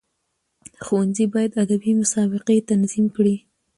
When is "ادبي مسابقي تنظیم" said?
1.63-3.05